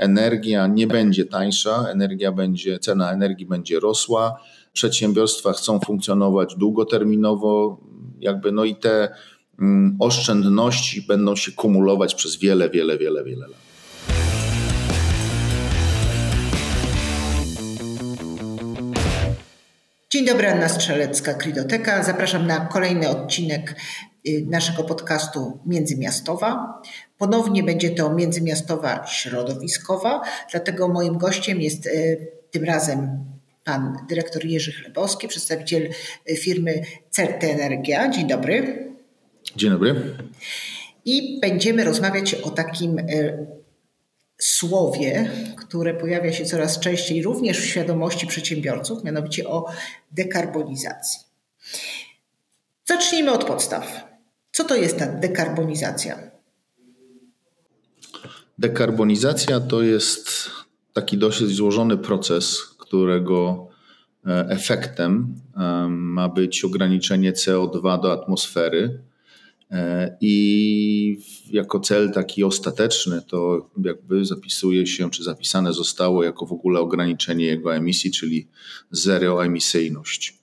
energia 0.00 0.66
nie 0.66 0.86
będzie 0.86 1.24
tańsza, 1.24 1.84
energia 1.88 2.32
będzie, 2.32 2.78
cena 2.78 3.12
energii 3.12 3.46
będzie 3.46 3.80
rosła, 3.80 4.40
przedsiębiorstwa 4.72 5.52
chcą 5.52 5.80
funkcjonować 5.80 6.54
długoterminowo, 6.56 7.80
jakby 8.20 8.52
no 8.52 8.64
i 8.64 8.76
te 8.76 9.08
mm, 9.60 9.96
oszczędności 9.98 11.02
będą 11.02 11.36
się 11.36 11.52
kumulować 11.52 12.14
przez 12.14 12.36
wiele, 12.36 12.70
wiele, 12.70 12.98
wiele, 12.98 13.24
wiele 13.24 13.46
lat. 13.48 13.70
Dzień 20.10 20.26
dobry, 20.26 20.48
Anna 20.48 20.68
Strzelecka, 20.68 21.34
Kridoteka. 21.34 22.02
Zapraszam 22.02 22.46
na 22.46 22.60
kolejny 22.60 23.08
odcinek 23.08 23.76
naszego 24.46 24.84
podcastu 24.84 25.58
Międzymiastowa. 25.66 26.82
Ponownie 27.18 27.62
będzie 27.62 27.90
to 27.90 28.14
Międzymiastowa 28.14 29.06
Środowiskowa, 29.06 30.20
dlatego 30.50 30.88
moim 30.88 31.18
gościem 31.18 31.60
jest 31.60 31.86
y, 31.86 32.28
tym 32.50 32.64
razem 32.64 33.24
pan 33.64 33.96
dyrektor 34.08 34.46
Jerzy 34.46 34.72
Chlebowski, 34.72 35.28
przedstawiciel 35.28 35.88
y, 36.30 36.36
firmy 36.36 36.82
Certe 37.10 37.50
Energia. 37.50 38.10
Dzień 38.10 38.28
dobry. 38.28 38.86
Dzień 39.56 39.70
dobry. 39.70 40.16
I 41.04 41.40
będziemy 41.40 41.84
rozmawiać 41.84 42.34
o 42.34 42.50
takim 42.50 43.00
słowie, 44.38 45.30
które 45.56 45.94
pojawia 45.94 46.32
się 46.32 46.44
coraz 46.44 46.80
częściej 46.80 47.22
również 47.22 47.60
w 47.60 47.64
świadomości 47.64 48.26
przedsiębiorców, 48.26 49.04
mianowicie 49.04 49.48
o 49.48 49.66
dekarbonizacji. 50.12 51.20
Zacznijmy 52.84 53.32
od 53.32 53.44
podstaw. 53.44 54.09
Co 54.60 54.66
to 54.66 54.76
jest 54.76 54.98
ta 54.98 55.06
dekarbonizacja? 55.06 56.18
Dekarbonizacja 58.58 59.60
to 59.60 59.82
jest 59.82 60.50
taki 60.92 61.18
dosyć 61.18 61.48
złożony 61.48 61.96
proces, 61.96 62.64
którego 62.78 63.68
e, 64.26 64.46
efektem 64.48 65.34
e, 65.56 65.88
ma 65.88 66.28
być 66.28 66.64
ograniczenie 66.64 67.32
CO2 67.32 68.02
do 68.02 68.12
atmosfery 68.12 69.00
E, 69.70 70.16
I 70.20 71.20
jako 71.50 71.80
cel 71.80 72.12
taki 72.12 72.44
ostateczny 72.44 73.22
to 73.22 73.70
jakby 73.84 74.24
zapisuje 74.24 74.86
się, 74.86 75.10
czy 75.10 75.24
zapisane 75.24 75.72
zostało 75.72 76.24
jako 76.24 76.46
w 76.46 76.52
ogóle 76.52 76.80
ograniczenie 76.80 77.44
jego 77.44 77.74
emisji, 77.76 78.10
czyli 78.10 78.48
zeroemisyjność. 78.90 80.38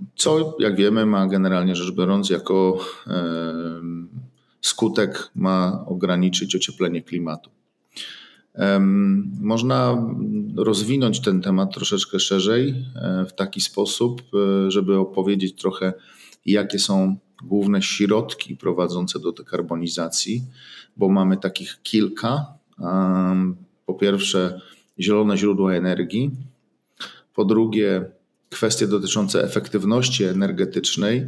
E, 0.00 0.04
co, 0.16 0.56
jak 0.58 0.76
wiemy, 0.76 1.06
ma 1.06 1.26
generalnie 1.26 1.76
rzecz 1.76 1.94
biorąc, 1.94 2.30
jako 2.30 2.78
e, 3.06 3.54
skutek 4.60 5.30
ma 5.34 5.84
ograniczyć 5.86 6.56
ocieplenie 6.56 7.02
klimatu. 7.02 7.50
Można 9.40 10.06
rozwinąć 10.56 11.20
ten 11.20 11.40
temat 11.40 11.74
troszeczkę 11.74 12.20
szerzej 12.20 12.84
w 13.28 13.32
taki 13.32 13.60
sposób, 13.60 14.22
żeby 14.68 14.98
opowiedzieć 14.98 15.60
trochę, 15.60 15.92
jakie 16.46 16.78
są 16.78 17.16
główne 17.44 17.82
środki 17.82 18.56
prowadzące 18.56 19.18
do 19.18 19.32
dekarbonizacji, 19.32 20.42
bo 20.96 21.08
mamy 21.08 21.36
takich 21.36 21.78
kilka. 21.82 22.46
Po 23.86 23.94
pierwsze, 23.94 24.60
zielone 25.00 25.36
źródła 25.36 25.74
energii. 25.74 26.30
Po 27.34 27.44
drugie, 27.44 28.10
kwestie 28.50 28.86
dotyczące 28.86 29.44
efektywności 29.44 30.24
energetycznej 30.24 31.26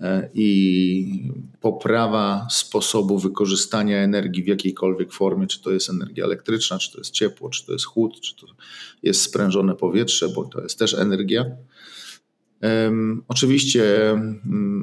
e, 0.00 0.30
i 0.34 1.32
poprawa 1.60 2.46
sposobu 2.50 3.18
wykorzystania 3.18 3.98
energii 3.98 4.42
w 4.42 4.46
jakiejkolwiek 4.46 5.12
formie, 5.12 5.46
czy 5.46 5.62
to 5.62 5.70
jest 5.70 5.90
energia 5.90 6.24
elektryczna, 6.24 6.78
czy 6.78 6.92
to 6.92 6.98
jest 6.98 7.10
ciepło, 7.10 7.50
czy 7.50 7.66
to 7.66 7.72
jest 7.72 7.84
chłód, 7.84 8.20
czy 8.20 8.36
to 8.36 8.46
jest 9.02 9.22
sprężone 9.22 9.74
powietrze, 9.74 10.28
bo 10.28 10.44
to 10.44 10.62
jest 10.62 10.78
też 10.78 10.94
energia. 10.94 11.44
Oczywiście 13.28 14.14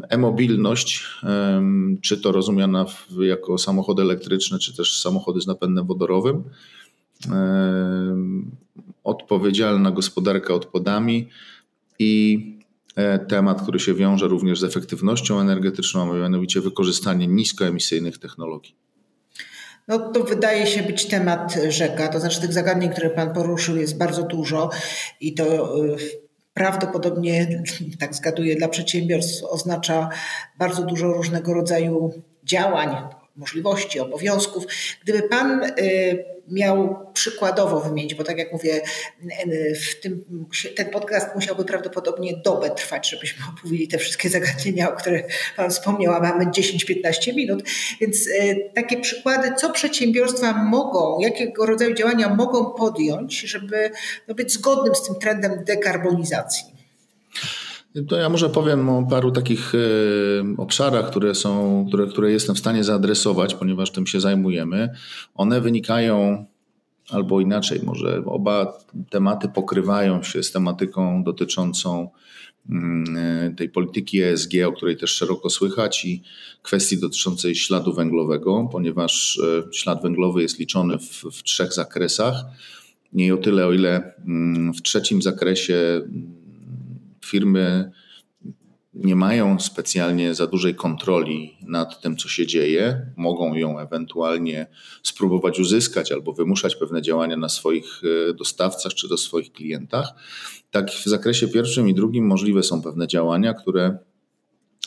e-mobilność, 0.09 1.03
czy 2.01 2.17
to 2.17 2.31
rozumiana 2.31 2.85
jako 3.19 3.57
samochody 3.57 4.01
elektryczne, 4.01 4.59
czy 4.59 4.75
też 4.75 5.01
samochody 5.01 5.41
z 5.41 5.47
napędem 5.47 5.87
wodorowym, 5.87 6.43
odpowiedzialna 9.03 9.91
gospodarka 9.91 10.53
odpadami 10.53 11.29
i 11.99 12.39
e, 12.95 13.19
temat, 13.19 13.61
który 13.61 13.79
się 13.79 13.93
wiąże 13.93 14.27
również 14.27 14.59
z 14.59 14.63
efektywnością 14.63 15.39
energetyczną, 15.39 16.11
a 16.11 16.17
mianowicie 16.17 16.61
wykorzystanie 16.61 17.27
niskoemisyjnych 17.27 18.17
technologii. 18.17 18.75
No 19.87 19.99
to 19.99 20.23
wydaje 20.23 20.67
się 20.67 20.83
być 20.83 21.05
temat 21.05 21.57
rzeka, 21.69 22.07
to 22.07 22.19
znaczy 22.19 22.41
tych 22.41 22.53
zagadnień, 22.53 22.89
które 22.91 23.09
Pan 23.09 23.33
poruszył 23.33 23.77
jest 23.77 23.97
bardzo 23.97 24.23
dużo 24.23 24.69
i 25.21 25.33
to 25.33 25.77
y, 25.85 25.97
prawdopodobnie, 26.53 27.63
tak 27.99 28.15
zgaduję, 28.15 28.55
dla 28.55 28.67
przedsiębiorstw 28.67 29.43
oznacza 29.43 30.09
bardzo 30.59 30.83
dużo 30.83 31.13
różnego 31.13 31.53
rodzaju 31.53 32.13
działań, 32.43 32.89
możliwości, 33.35 33.99
obowiązków. 33.99 34.65
Gdyby 35.03 35.29
Pan 35.29 35.63
y, 35.63 36.35
miał 36.47 37.05
przykładowo 37.13 37.79
wymienić, 37.79 38.15
bo 38.15 38.23
tak 38.23 38.37
jak 38.37 38.51
mówię, 38.51 38.81
w 39.89 40.01
tym, 40.01 40.25
ten 40.75 40.89
podcast 40.89 41.35
musiałby 41.35 41.65
prawdopodobnie 41.65 42.37
dobę 42.43 42.69
trwać, 42.69 43.09
żebyśmy 43.09 43.45
opowiedzieli 43.53 43.87
te 43.87 43.97
wszystkie 43.97 44.29
zagadnienia, 44.29 44.93
o 44.93 44.97
których 44.97 45.25
Pan 45.55 45.69
wspomniał, 45.69 46.13
a 46.13 46.19
mamy 46.19 46.45
10-15 46.45 47.35
minut. 47.35 47.63
Więc 48.01 48.27
e, 48.27 48.55
takie 48.55 48.97
przykłady, 49.01 49.55
co 49.57 49.69
przedsiębiorstwa 49.69 50.53
mogą, 50.53 51.19
jakiego 51.19 51.65
rodzaju 51.65 51.93
działania 51.93 52.35
mogą 52.35 52.65
podjąć, 52.65 53.39
żeby 53.39 53.91
no, 54.27 54.35
być 54.35 54.53
zgodnym 54.53 54.95
z 54.95 55.03
tym 55.03 55.15
trendem 55.15 55.63
dekarbonizacji. 55.63 56.65
To 58.07 58.17
ja 58.17 58.29
może 58.29 58.49
powiem 58.49 58.89
o 58.89 59.07
paru 59.07 59.31
takich 59.31 59.73
e, 59.75 59.77
obszarach, 60.57 61.09
które 61.09 61.35
są, 61.35 61.85
które, 61.87 62.07
które 62.07 62.31
jestem 62.31 62.55
w 62.55 62.59
stanie 62.59 62.83
zaadresować, 62.83 63.55
ponieważ 63.55 63.91
tym 63.91 64.07
się 64.07 64.19
zajmujemy. 64.19 64.89
One 65.35 65.61
wynikają 65.61 66.45
albo 67.09 67.41
inaczej, 67.41 67.79
może 67.83 68.23
oba 68.25 68.77
tematy 69.09 69.47
pokrywają 69.49 70.23
się 70.23 70.43
z 70.43 70.51
tematyką 70.51 71.23
dotyczącą 71.23 72.09
mm, 72.69 73.55
tej 73.55 73.69
polityki 73.69 74.21
ESG, 74.21 74.51
o 74.67 74.71
której 74.71 74.97
też 74.97 75.11
szeroko 75.11 75.49
słychać, 75.49 76.05
i 76.05 76.23
kwestii 76.61 76.99
dotyczącej 76.99 77.55
śladu 77.55 77.93
węglowego, 77.93 78.69
ponieważ 78.71 79.39
e, 79.43 79.73
ślad 79.73 80.01
węglowy 80.01 80.41
jest 80.41 80.59
liczony 80.59 80.97
w, 80.97 81.23
w 81.31 81.43
trzech 81.43 81.73
zakresach. 81.73 82.35
Nie 83.13 83.33
o 83.33 83.37
tyle, 83.37 83.67
o 83.67 83.73
ile 83.73 84.13
mm, 84.27 84.73
w 84.73 84.81
trzecim 84.81 85.21
zakresie 85.21 86.01
firmy 87.25 87.91
nie 88.95 89.15
mają 89.15 89.59
specjalnie 89.59 90.35
za 90.35 90.47
dużej 90.47 90.75
kontroli 90.75 91.57
nad 91.61 92.01
tym, 92.01 92.17
co 92.17 92.29
się 92.29 92.47
dzieje. 92.47 93.11
Mogą 93.17 93.53
ją 93.53 93.79
ewentualnie 93.79 94.67
spróbować 95.03 95.59
uzyskać 95.59 96.11
albo 96.11 96.33
wymuszać 96.33 96.75
pewne 96.75 97.01
działania 97.01 97.37
na 97.37 97.49
swoich 97.49 98.01
e, 98.29 98.33
dostawcach 98.33 98.93
czy 98.93 99.07
do 99.07 99.17
swoich 99.17 99.51
klientach. 99.51 100.13
Tak 100.71 100.91
w 100.91 101.05
zakresie 101.05 101.47
pierwszym 101.47 101.89
i 101.89 101.93
drugim 101.93 102.27
możliwe 102.27 102.63
są 102.63 102.81
pewne 102.81 103.07
działania, 103.07 103.53
które 103.53 103.97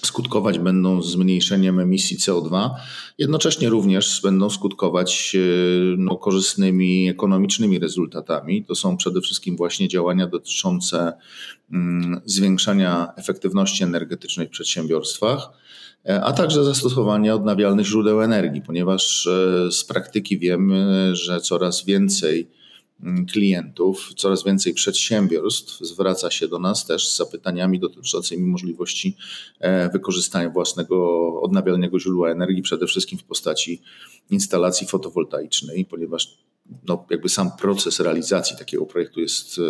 skutkować 0.02 0.58
będą 0.58 1.02
zmniejszeniem 1.02 1.80
emisji 1.80 2.16
CO2, 2.16 2.70
jednocześnie 3.18 3.68
również 3.68 4.20
będą 4.22 4.50
skutkować 4.50 5.36
e, 5.36 5.38
no, 5.96 6.16
korzystnymi 6.16 7.08
ekonomicznymi 7.08 7.78
rezultatami. 7.78 8.64
To 8.64 8.74
są 8.74 8.96
przede 8.96 9.20
wszystkim 9.20 9.56
właśnie 9.56 9.88
działania 9.88 10.26
dotyczące 10.26 11.12
mm, 11.72 12.20
zwiększania 12.24 13.12
efektywności 13.16 13.84
energetycznej 13.84 14.46
w 14.46 14.50
przedsiębiorstwach, 14.50 15.50
e, 16.08 16.24
a 16.24 16.32
także 16.32 16.64
zastosowania 16.64 17.34
odnawialnych 17.34 17.86
źródeł 17.86 18.22
energii, 18.22 18.62
ponieważ 18.62 19.26
e, 19.26 19.72
z 19.72 19.84
praktyki 19.84 20.38
wiemy, 20.38 21.10
że 21.16 21.40
coraz 21.40 21.84
więcej 21.84 22.57
klientów, 23.32 24.10
coraz 24.16 24.44
więcej 24.44 24.74
przedsiębiorstw 24.74 25.78
zwraca 25.80 26.30
się 26.30 26.48
do 26.48 26.58
nas 26.58 26.86
też 26.86 27.08
z 27.08 27.16
zapytaniami 27.16 27.80
dotyczącymi 27.80 28.42
możliwości 28.42 29.16
e, 29.60 29.90
wykorzystania 29.90 30.50
własnego 30.50 31.40
odnawialnego 31.40 32.00
źródła 32.00 32.30
energii, 32.30 32.62
przede 32.62 32.86
wszystkim 32.86 33.18
w 33.18 33.24
postaci 33.24 33.82
instalacji 34.30 34.86
fotowoltaicznej, 34.86 35.84
ponieważ 35.84 36.38
no, 36.88 37.06
jakby 37.10 37.28
sam 37.28 37.50
proces 37.60 38.00
realizacji 38.00 38.56
takiego 38.56 38.86
projektu 38.86 39.20
jest 39.20 39.58
e, 39.58 39.62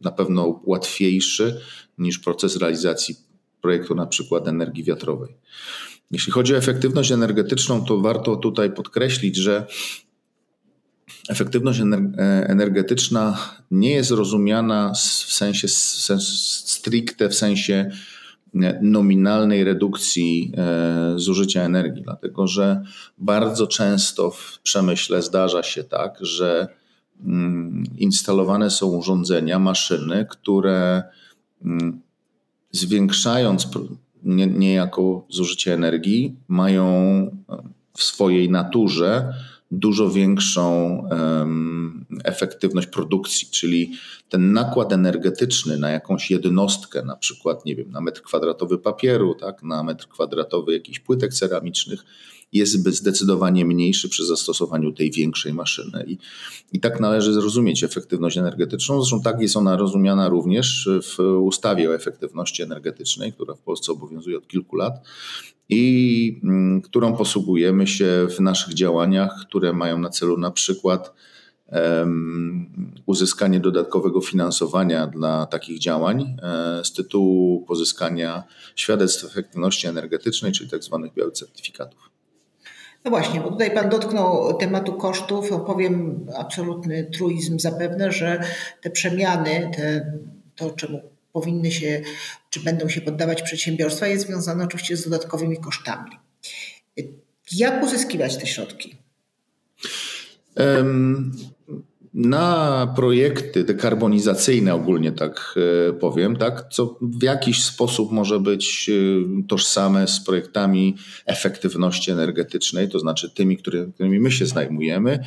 na 0.00 0.10
pewno 0.10 0.60
łatwiejszy 0.64 1.60
niż 1.98 2.18
proces 2.18 2.56
realizacji 2.56 3.16
projektu 3.60 3.94
na 3.94 4.06
przykład 4.06 4.48
energii 4.48 4.84
wiatrowej. 4.84 5.34
Jeśli 6.10 6.32
chodzi 6.32 6.54
o 6.54 6.56
efektywność 6.56 7.12
energetyczną, 7.12 7.84
to 7.84 7.98
warto 7.98 8.36
tutaj 8.36 8.70
podkreślić, 8.72 9.36
że 9.36 9.66
efektywność 11.28 11.80
e, 11.80 11.84
energetyczna 12.48 13.38
nie 13.70 13.90
jest 13.90 14.10
rozumiana 14.10 14.92
w 14.92 15.32
sensie 15.32 15.68
stricte, 15.68 17.28
w 17.28 17.34
sensie 17.34 17.90
nominalnej 18.82 19.64
redukcji 19.64 20.52
zużycia 21.16 21.62
energii, 21.62 22.02
dlatego 22.02 22.46
że 22.46 22.82
bardzo 23.18 23.66
często 23.66 24.30
w 24.30 24.58
przemyśle 24.62 25.22
zdarza 25.22 25.62
się 25.62 25.84
tak, 25.84 26.18
że 26.20 26.68
mm, 27.24 27.84
instalowane 27.96 28.70
są 28.70 28.86
urządzenia, 28.86 29.58
maszyny, 29.58 30.26
które 30.30 31.02
mm, 31.64 32.00
zwiększając 32.72 33.68
niejako 34.58 35.26
zużycie 35.28 35.74
energii, 35.74 36.36
mają 36.48 36.86
w 37.96 38.02
swojej 38.02 38.50
naturze 38.50 39.34
dużo 39.70 40.10
większą 40.10 41.02
efektywność 42.24 42.86
produkcji, 42.86 43.48
czyli 43.50 43.92
ten 44.28 44.52
nakład 44.52 44.92
energetyczny 44.92 45.78
na 45.78 45.90
jakąś 45.90 46.30
jednostkę, 46.30 47.02
na 47.02 47.16
przykład, 47.16 47.64
nie 47.64 47.76
wiem, 47.76 47.90
na 47.90 48.00
metr 48.00 48.22
kwadratowy 48.22 48.78
papieru, 48.78 49.34
tak, 49.34 49.62
na 49.62 49.82
metr 49.82 50.08
kwadratowy 50.08 50.72
jakichś 50.72 50.98
płytek 50.98 51.34
ceramicznych, 51.34 52.04
jest 52.52 52.88
zdecydowanie 52.88 53.64
mniejszy 53.64 54.08
przy 54.08 54.26
zastosowaniu 54.26 54.92
tej 54.92 55.10
większej 55.10 55.54
maszyny. 55.54 56.04
I, 56.06 56.18
I 56.72 56.80
tak 56.80 57.00
należy 57.00 57.32
zrozumieć 57.32 57.84
efektywność 57.84 58.38
energetyczną. 58.38 59.00
Zresztą 59.00 59.22
tak 59.22 59.40
jest 59.40 59.56
ona 59.56 59.76
rozumiana 59.76 60.28
również 60.28 60.88
w 61.02 61.22
ustawie 61.40 61.90
o 61.90 61.94
efektywności 61.94 62.62
energetycznej, 62.62 63.32
która 63.32 63.54
w 63.54 63.60
Polsce 63.60 63.92
obowiązuje 63.92 64.38
od 64.38 64.48
kilku 64.48 64.76
lat 64.76 64.94
i 65.68 66.40
mm, 66.44 66.82
którą 66.82 67.16
posługujemy 67.16 67.86
się 67.86 68.26
w 68.36 68.40
naszych 68.40 68.74
działaniach, 68.74 69.40
które 69.40 69.72
mają 69.72 69.98
na 69.98 70.10
celu 70.10 70.38
na 70.38 70.50
przykład 70.50 71.14
uzyskanie 73.06 73.60
dodatkowego 73.60 74.20
finansowania 74.20 75.06
dla 75.06 75.46
takich 75.46 75.78
działań 75.78 76.36
e, 76.42 76.84
z 76.84 76.92
tytułu 76.92 77.64
pozyskania 77.66 78.44
świadectw 78.76 79.24
efektywności 79.24 79.86
energetycznej, 79.86 80.52
czyli 80.52 80.70
tak 80.70 80.84
zwanych 80.84 81.14
białych 81.14 81.34
certyfikatów. 81.34 82.07
No 83.04 83.10
właśnie, 83.10 83.40
bo 83.40 83.50
tutaj 83.50 83.70
Pan 83.74 83.88
dotknął 83.88 84.58
tematu 84.58 84.92
kosztów. 84.92 85.50
Powiem 85.66 86.26
absolutny 86.36 87.04
truizm 87.04 87.58
zapewne, 87.58 88.12
że 88.12 88.44
te 88.82 88.90
przemiany, 88.90 89.70
te, 89.76 90.12
to 90.56 90.70
czemu 90.70 91.00
powinny 91.32 91.72
się, 91.72 92.00
czy 92.50 92.60
będą 92.60 92.88
się 92.88 93.00
poddawać 93.00 93.42
przedsiębiorstwa, 93.42 94.06
jest 94.06 94.26
związane 94.26 94.64
oczywiście 94.64 94.96
z 94.96 95.04
dodatkowymi 95.04 95.56
kosztami. 95.56 96.10
Jak 97.52 97.82
uzyskiwać 97.82 98.36
te 98.36 98.46
środki? 98.46 98.96
Um, 100.56 101.32
na 102.18 102.86
projekty 102.96 103.64
dekarbonizacyjne, 103.64 104.74
ogólnie 104.74 105.12
tak 105.12 105.54
e, 105.88 105.92
powiem, 105.92 106.36
tak, 106.36 106.64
co 106.70 106.98
w 107.02 107.22
jakiś 107.22 107.64
sposób 107.64 108.12
może 108.12 108.40
być 108.40 108.90
e, 108.90 109.46
tożsame 109.48 110.08
z 110.08 110.20
projektami 110.20 110.96
efektywności 111.26 112.10
energetycznej, 112.10 112.88
to 112.88 112.98
znaczy 112.98 113.30
tymi, 113.30 113.56
którymi 113.56 114.20
my 114.20 114.30
się 114.30 114.46
zajmujemy, 114.46 115.24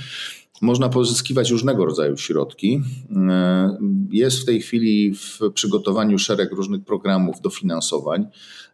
można 0.62 0.90
pozyskiwać 0.90 1.52
różnego 1.52 1.86
rodzaju 1.86 2.18
środki. 2.18 2.82
E, 3.30 3.78
jest 4.12 4.42
w 4.42 4.46
tej 4.46 4.62
chwili 4.62 5.14
w 5.16 5.40
przygotowaniu 5.54 6.20
szereg 6.20 6.52
różnych 6.52 6.84
programów 6.84 7.42
dofinansowań 7.42 8.28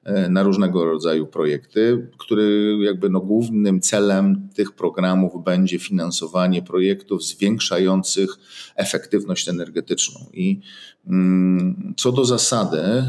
e, 0.04 0.30
na 0.30 0.44
różnego 0.44 0.86
rodzaju 0.86 1.28
projekty, 1.28 2.10
który 2.18 2.78
jakby 2.82 3.10
no 3.10 3.20
głównym 3.20 3.82
celem 3.82 4.50
tych 4.56 4.72
programów 4.72 5.44
będzie 5.44 5.80
finansowanie 5.80 6.62
projektów 6.62 7.24
zwiększających 7.24 8.38
efektywność 8.76 9.50
energetyczną. 9.50 10.20
I 10.34 10.60
mm, 11.08 11.94
co 11.98 12.12
do 12.12 12.26
zasady, 12.26 12.78
e, 12.78 13.06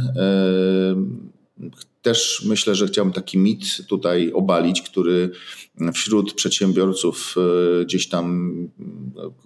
też 2.03 2.45
myślę, 2.47 2.75
że 2.75 2.87
chciałbym 2.87 3.12
taki 3.12 3.39
mit 3.39 3.87
tutaj 3.87 4.33
obalić, 4.33 4.83
który 4.83 5.31
wśród 5.95 6.35
przedsiębiorców 6.35 7.35
e, 7.81 7.85
gdzieś 7.85 8.09
tam 8.09 8.53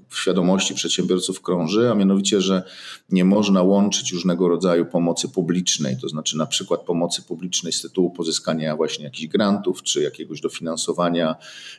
w 0.08 0.18
świadomości 0.18 0.74
przedsiębiorców 0.74 1.42
krąży, 1.42 1.90
a 1.90 1.94
mianowicie, 1.94 2.40
że 2.40 2.62
nie 3.10 3.24
można 3.24 3.62
łączyć 3.62 4.12
różnego 4.12 4.48
rodzaju 4.48 4.86
pomocy 4.86 5.28
publicznej, 5.28 5.96
to 6.00 6.08
znaczy 6.08 6.38
na 6.38 6.46
przykład 6.46 6.80
pomocy 6.80 7.22
publicznej 7.22 7.72
z 7.72 7.82
tytułu 7.82 8.10
pozyskania 8.10 8.76
właśnie 8.76 9.04
jakichś 9.04 9.26
grantów 9.26 9.82
czy 9.82 10.02
jakiegoś 10.02 10.40
dofinansowania 10.40 11.36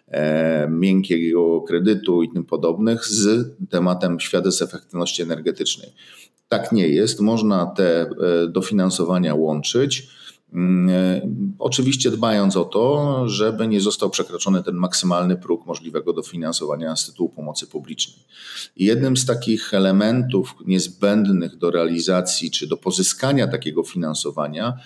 e, 0.07 0.67
miękkiego 0.69 1.61
kredytu 1.61 2.23
i 2.23 2.29
tym 2.29 2.45
podobnych 2.45 3.05
z 3.05 3.47
tematem 3.69 4.19
świadectw 4.19 4.61
efektywności 4.61 5.21
energetycznej. 5.21 5.89
Tak 6.47 6.71
nie 6.71 6.87
jest. 6.87 7.19
Można 7.19 7.65
te 7.65 8.01
e, 8.01 8.07
dofinansowania 8.47 9.35
łączyć 9.35 9.99
e, 9.99 10.22
oczywiście 11.59 12.11
dbając 12.11 12.57
o 12.57 12.65
to, 12.65 13.23
żeby 13.29 13.67
nie 13.67 13.81
został 13.81 14.09
przekroczony 14.09 14.63
ten 14.63 14.75
maksymalny 14.75 15.37
próg 15.37 15.65
możliwego 15.65 16.13
dofinansowania 16.13 16.95
z 16.95 17.05
tytułu 17.05 17.29
pomocy 17.29 17.67
publicznej. 17.67 18.25
jednym 18.85 19.17
z 19.17 19.25
takich 19.25 19.73
elementów 19.73 20.55
niezbędnych 20.65 21.57
do 21.57 21.71
realizacji 21.71 22.51
czy 22.51 22.67
do 22.67 22.77
pozyskania 22.77 23.47
takiego 23.47 23.83
finansowania 23.83 24.77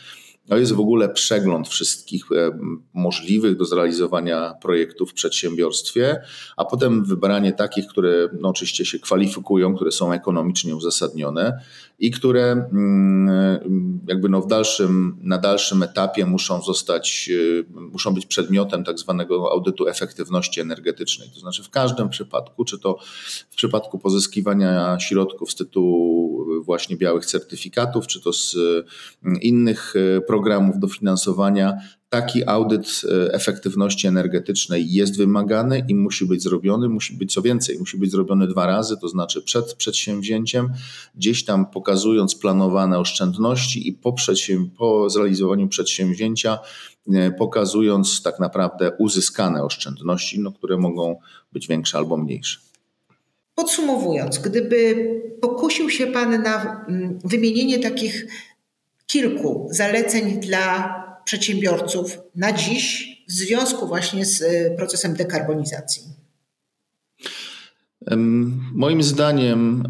to 0.47 0.57
jest 0.57 0.73
w 0.73 0.79
ogóle 0.79 1.09
przegląd 1.09 1.67
wszystkich 1.67 2.25
e, 2.31 2.59
możliwych 2.94 3.57
do 3.57 3.65
zrealizowania 3.65 4.53
projektów 4.61 5.11
w 5.11 5.13
przedsiębiorstwie, 5.13 6.21
a 6.57 6.65
potem 6.65 7.05
wybranie 7.05 7.53
takich, 7.53 7.88
które 7.88 8.29
no 8.39 8.49
oczywiście 8.49 8.85
się 8.85 8.99
kwalifikują, 8.99 9.75
które 9.75 9.91
są 9.91 10.11
ekonomicznie 10.11 10.75
uzasadnione 10.75 11.59
i 11.99 12.11
które 12.11 12.51
mm, 12.51 13.99
jakby 14.07 14.29
no 14.29 14.41
w 14.41 14.47
dalszym, 14.47 15.17
na 15.21 15.38
dalszym 15.38 15.83
etapie 15.83 16.25
muszą 16.25 16.61
zostać, 16.61 17.29
e, 17.69 17.79
muszą 17.79 18.13
być 18.13 18.25
przedmiotem 18.25 18.83
tak 18.83 18.99
zwanego 18.99 19.51
audytu 19.51 19.88
efektywności 19.88 20.61
energetycznej. 20.61 21.29
To 21.33 21.39
znaczy 21.39 21.63
w 21.63 21.69
każdym 21.69 22.09
przypadku, 22.09 22.65
czy 22.65 22.79
to 22.79 22.97
w 23.49 23.55
przypadku 23.55 23.99
pozyskiwania 23.99 24.99
środków 24.99 25.51
z 25.51 25.55
tytułu 25.55 26.45
właśnie 26.63 26.98
białych 26.98 27.25
certyfikatów, 27.25 28.07
czy 28.07 28.21
to 28.21 28.33
z 28.33 28.56
mm, 29.24 29.42
innych 29.42 29.94
programów, 30.27 30.48
programów 30.48 30.80
dofinansowania 30.80 31.77
taki 32.09 32.48
audyt 32.48 33.01
e, 33.04 33.33
efektywności 33.33 34.07
energetycznej 34.07 34.94
jest 34.94 35.18
wymagany 35.18 35.86
i 35.88 35.95
musi 35.95 36.25
być 36.25 36.44
zrobiony. 36.44 36.89
Musi 36.89 37.13
być 37.13 37.33
co 37.33 37.42
więcej, 37.42 37.80
musi 37.80 37.98
być 37.98 38.12
zrobiony 38.12 38.48
dwa 38.48 38.65
razy, 38.65 38.98
to 39.01 39.07
znaczy 39.09 39.42
przed 39.42 39.74
przedsięwzięciem, 39.74 40.69
gdzieś 41.15 41.45
tam 41.45 41.65
pokazując 41.65 42.36
planowane 42.36 43.00
oszczędności 43.00 43.88
i 43.88 43.94
po, 43.94 44.15
po 44.77 45.09
zrealizowaniu 45.09 45.68
przedsięwzięcia 45.68 46.59
e, 47.13 47.31
pokazując 47.31 48.21
tak 48.21 48.39
naprawdę 48.39 48.92
uzyskane 49.00 49.63
oszczędności, 49.63 50.39
no, 50.39 50.51
które 50.51 50.77
mogą 50.77 51.19
być 51.54 51.68
większe 51.68 51.98
albo 51.98 52.18
mniejsze. 52.18 52.67
Podsumowując, 53.57 54.39
gdyby 54.39 55.09
pokusił 55.42 55.90
się 55.90 56.07
Pan 56.07 56.42
na 56.44 56.85
mm, 56.90 57.19
wymienienie 57.23 57.80
takich 57.80 58.26
kilku 59.07 59.68
zaleceń 59.71 60.40
dla 60.40 60.94
przedsiębiorców 61.26 62.19
na 62.35 62.52
dziś 62.52 63.07
w 63.28 63.31
związku 63.31 63.87
właśnie 63.87 64.26
z 64.26 64.42
e, 64.42 64.76
procesem 64.76 65.14
dekarbonizacji? 65.14 66.04
Moim 68.73 69.04
zdaniem 69.04 69.83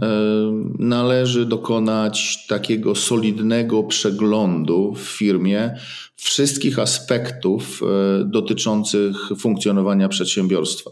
należy 0.79 1.45
dokonać 1.45 2.45
takiego 2.47 2.95
solidnego 2.95 3.83
przeglądu 3.83 4.93
w 4.95 5.01
firmie 5.01 5.75
wszystkich 6.15 6.79
aspektów 6.79 7.81
e, 7.83 8.25
dotyczących 8.25 9.15
funkcjonowania 9.39 10.09
przedsiębiorstwa. 10.09 10.91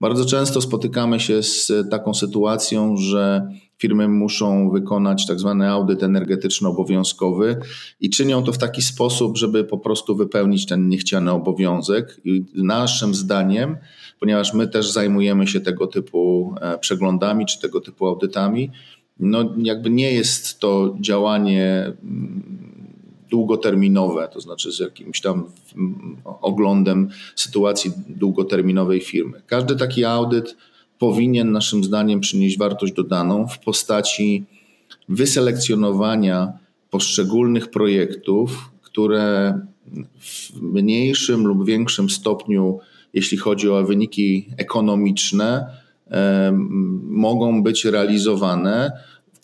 Bardzo 0.00 0.24
często 0.24 0.60
spotykamy 0.60 1.20
się 1.20 1.42
z 1.42 1.72
taką 1.90 2.14
sytuacją, 2.14 2.96
że 2.96 3.48
firmy 3.78 4.08
muszą 4.08 4.70
wykonać 4.70 5.26
tak 5.26 5.40
zwany 5.40 5.70
audyt 5.70 6.02
energetyczny 6.02 6.68
obowiązkowy 6.68 7.56
i 8.00 8.10
czynią 8.10 8.42
to 8.42 8.52
w 8.52 8.58
taki 8.58 8.82
sposób, 8.82 9.38
żeby 9.38 9.64
po 9.64 9.78
prostu 9.78 10.16
wypełnić 10.16 10.66
ten 10.66 10.88
niechciany 10.88 11.30
obowiązek. 11.30 12.20
I 12.24 12.44
naszym 12.54 13.14
zdaniem, 13.14 13.76
ponieważ 14.24 14.54
my 14.54 14.68
też 14.68 14.90
zajmujemy 14.90 15.46
się 15.46 15.60
tego 15.60 15.86
typu 15.86 16.54
e, 16.60 16.78
przeglądami 16.78 17.46
czy 17.46 17.60
tego 17.60 17.80
typu 17.80 18.06
audytami, 18.06 18.70
no 19.20 19.54
jakby 19.56 19.90
nie 19.90 20.12
jest 20.12 20.58
to 20.58 20.96
działanie 21.00 21.92
mm, 22.02 22.42
długoterminowe, 23.30 24.28
to 24.32 24.40
znaczy 24.40 24.72
z 24.72 24.78
jakimś 24.78 25.20
tam 25.20 25.44
mm, 25.76 26.16
oglądem 26.24 27.08
sytuacji 27.36 27.92
długoterminowej 28.08 29.00
firmy. 29.00 29.42
Każdy 29.46 29.76
taki 29.76 30.04
audyt 30.04 30.56
powinien 30.98 31.52
naszym 31.52 31.84
zdaniem 31.84 32.20
przynieść 32.20 32.58
wartość 32.58 32.92
dodaną 32.92 33.48
w 33.48 33.58
postaci 33.58 34.44
wyselekcjonowania 35.08 36.52
poszczególnych 36.90 37.70
projektów, 37.70 38.70
które 38.82 39.58
w 40.20 40.62
mniejszym 40.62 41.46
lub 41.46 41.66
większym 41.66 42.10
stopniu, 42.10 42.80
jeśli 43.14 43.38
chodzi 43.38 43.68
o 43.68 43.84
wyniki 43.84 44.48
ekonomiczne, 44.56 45.66
mogą 47.02 47.62
być 47.62 47.84
realizowane 47.84 48.92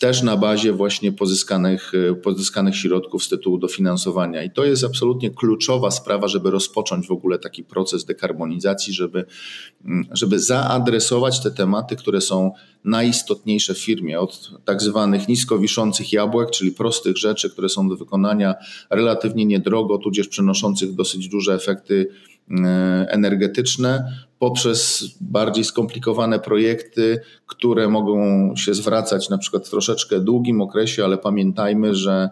też 0.00 0.22
na 0.22 0.36
bazie 0.36 0.72
właśnie 0.72 1.12
pozyskanych, 1.12 1.92
pozyskanych 2.22 2.76
środków 2.76 3.24
z 3.24 3.28
tytułu 3.28 3.58
dofinansowania. 3.58 4.42
I 4.42 4.50
to 4.50 4.64
jest 4.64 4.84
absolutnie 4.84 5.30
kluczowa 5.30 5.90
sprawa, 5.90 6.28
żeby 6.28 6.50
rozpocząć 6.50 7.06
w 7.06 7.10
ogóle 7.10 7.38
taki 7.38 7.64
proces 7.64 8.04
dekarbonizacji, 8.04 8.92
żeby, 8.92 9.24
mm, 9.84 10.06
żeby 10.12 10.38
zaadresować 10.38 11.42
te 11.42 11.50
tematy, 11.50 11.96
które 11.96 12.20
są 12.20 12.52
najistotniejsze 12.84 13.74
w 13.74 13.78
firmie, 13.78 14.20
od 14.20 14.50
tak 14.64 14.82
zwanych 14.82 15.28
nisko 15.28 15.58
wiszących 15.58 16.12
jabłek, 16.12 16.50
czyli 16.50 16.72
prostych 16.72 17.16
rzeczy, 17.16 17.50
które 17.50 17.68
są 17.68 17.88
do 17.88 17.96
wykonania 17.96 18.54
relatywnie 18.90 19.46
niedrogo, 19.46 19.98
tudzież 19.98 20.28
przynoszących 20.28 20.94
dosyć 20.94 21.28
duże 21.28 21.54
efekty 21.54 22.08
E, 22.39 22.39
energetyczne 23.08 24.12
poprzez 24.40 25.04
bardziej 25.20 25.64
skomplikowane 25.64 26.38
projekty, 26.38 27.20
które 27.46 27.88
mogą 27.88 28.56
się 28.56 28.74
zwracać 28.74 29.28
na 29.28 29.38
przykład 29.38 29.66
w 29.66 29.70
troszeczkę 29.70 30.20
długim 30.20 30.60
okresie, 30.60 31.04
ale 31.04 31.18
pamiętajmy, 31.18 31.94
że 31.94 32.30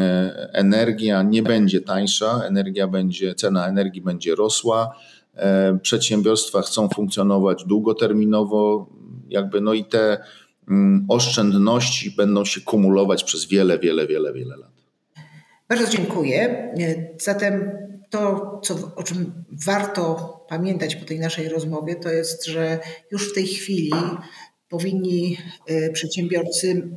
e, 0.00 0.50
energia 0.52 1.22
nie 1.22 1.42
będzie 1.42 1.80
tańsza, 1.80 2.40
energia 2.44 2.88
będzie, 2.88 3.34
cena 3.34 3.66
energii 3.66 4.02
będzie 4.02 4.34
rosła. 4.34 4.96
E, 5.34 5.78
przedsiębiorstwa 5.82 6.62
chcą 6.62 6.88
funkcjonować 6.88 7.64
długoterminowo, 7.64 8.86
jakby 9.28 9.60
no 9.60 9.74
i 9.74 9.84
te 9.84 10.18
mm, 10.68 11.06
oszczędności 11.08 12.10
będą 12.10 12.44
się 12.44 12.60
kumulować 12.60 13.24
przez 13.24 13.48
wiele, 13.48 13.78
wiele, 13.78 14.06
wiele, 14.06 14.32
wiele 14.32 14.56
lat. 14.56 14.72
Bardzo 15.68 15.96
dziękuję. 15.96 16.72
Zatem 17.18 17.70
to, 18.12 18.60
co, 18.64 18.92
o 18.96 19.02
czym 19.02 19.44
warto 19.66 20.14
pamiętać 20.48 20.96
po 20.96 21.04
tej 21.04 21.20
naszej 21.20 21.48
rozmowie, 21.48 21.96
to 21.96 22.08
jest, 22.08 22.46
że 22.46 22.78
już 23.10 23.30
w 23.30 23.34
tej 23.34 23.46
chwili 23.46 23.92
powinni 24.68 25.38
y, 25.70 25.90
przedsiębiorcy 25.92 26.90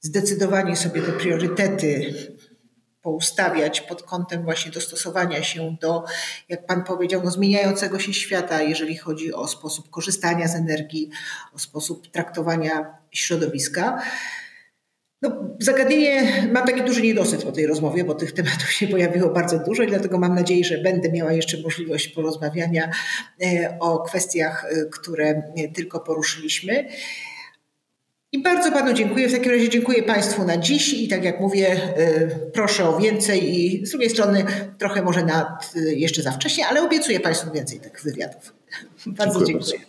zdecydowanie 0.00 0.76
sobie 0.76 1.02
te 1.02 1.12
priorytety 1.12 2.14
poustawiać 3.02 3.80
pod 3.80 4.02
kątem 4.02 4.44
właśnie 4.44 4.70
dostosowania 4.70 5.42
się 5.42 5.76
do, 5.80 6.04
jak 6.48 6.66
Pan 6.66 6.84
powiedział, 6.84 7.20
no 7.24 7.30
zmieniającego 7.30 7.98
się 7.98 8.14
świata, 8.14 8.62
jeżeli 8.62 8.96
chodzi 8.96 9.32
o 9.32 9.48
sposób 9.48 9.90
korzystania 9.90 10.48
z 10.48 10.54
energii, 10.54 11.10
o 11.52 11.58
sposób 11.58 12.10
traktowania 12.10 12.98
środowiska. 13.10 14.02
No, 15.22 15.56
zagadnienie, 15.58 16.48
mam 16.52 16.66
taki 16.66 16.82
duży 16.82 17.02
niedosyt 17.02 17.44
po 17.44 17.52
tej 17.52 17.66
rozmowie, 17.66 18.04
bo 18.04 18.14
tych 18.14 18.32
tematów 18.32 18.72
się 18.72 18.86
pojawiło 18.86 19.30
bardzo 19.30 19.58
dużo 19.58 19.82
i 19.82 19.86
dlatego 19.86 20.18
mam 20.18 20.34
nadzieję, 20.34 20.64
że 20.64 20.78
będę 20.78 21.12
miała 21.12 21.32
jeszcze 21.32 21.60
możliwość 21.62 22.08
porozmawiania 22.08 22.90
e, 23.42 23.76
o 23.80 23.98
kwestiach, 23.98 24.64
e, 24.64 24.84
które 24.84 25.26
e, 25.26 25.68
tylko 25.74 26.00
poruszyliśmy. 26.00 26.88
I 28.32 28.42
bardzo 28.42 28.72
Panu 28.72 28.92
dziękuję. 28.92 29.28
W 29.28 29.32
takim 29.32 29.52
razie 29.52 29.68
dziękuję 29.68 30.02
Państwu 30.02 30.44
na 30.44 30.56
dziś 30.56 30.92
i 30.92 31.08
tak 31.08 31.24
jak 31.24 31.40
mówię, 31.40 31.80
proszę 32.52 32.88
o 32.88 32.98
więcej 32.98 33.54
i 33.54 33.86
z 33.86 33.90
drugiej 33.90 34.10
strony 34.10 34.44
trochę 34.78 35.02
może 35.02 35.24
nad, 35.24 35.74
jeszcze 35.74 36.22
za 36.22 36.32
wcześnie, 36.32 36.66
ale 36.66 36.82
obiecuję 36.82 37.20
Państwu 37.20 37.52
więcej 37.52 37.80
tych 37.80 38.02
wywiadów. 38.02 38.54
Bardzo 39.06 39.44
dziękuję. 39.44 39.64
dziękuję. 39.64 39.86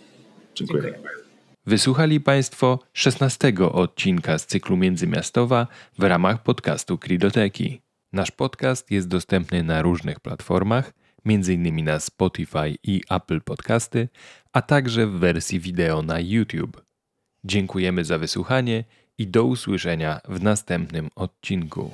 dziękuję. 0.55 0.83
dziękuję. 0.83 1.20
Wysłuchali 1.65 2.19
Państwo 2.19 2.79
16 2.93 3.53
odcinka 3.71 4.37
z 4.37 4.45
cyklu 4.45 4.77
Międzymiastowa 4.77 5.67
w 5.99 6.03
ramach 6.03 6.43
podcastu 6.43 6.97
Kridoteki. 6.97 7.81
Nasz 8.13 8.31
podcast 8.31 8.91
jest 8.91 9.07
dostępny 9.07 9.63
na 9.63 9.81
różnych 9.81 10.19
platformach, 10.19 10.93
m.in. 11.25 11.85
na 11.85 11.99
Spotify 11.99 12.77
i 12.83 13.01
Apple 13.09 13.41
Podcasty, 13.41 14.09
a 14.53 14.61
także 14.61 15.07
w 15.07 15.11
wersji 15.11 15.59
wideo 15.59 16.01
na 16.01 16.19
YouTube. 16.19 16.81
Dziękujemy 17.43 18.05
za 18.05 18.17
wysłuchanie 18.17 18.83
i 19.17 19.27
do 19.27 19.43
usłyszenia 19.43 20.21
w 20.27 20.43
następnym 20.43 21.09
odcinku. 21.15 21.91